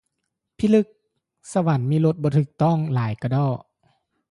[0.57, 0.87] ພິລຶກ
[1.53, 3.49] ສະຫວັນມີລົດບໍ່ຖືກຕ້ອງຫຼາຍກະດໍ້